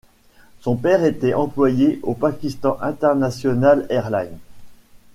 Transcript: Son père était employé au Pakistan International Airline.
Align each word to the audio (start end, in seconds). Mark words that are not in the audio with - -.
Son 0.61 0.77
père 0.77 1.03
était 1.03 1.35
employé 1.35 1.99
au 2.01 2.15
Pakistan 2.15 2.75
International 2.81 3.85
Airline. 3.91 4.39